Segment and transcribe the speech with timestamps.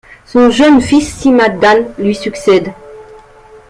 [0.25, 2.73] Son jeune fils Sima Dan lui succède.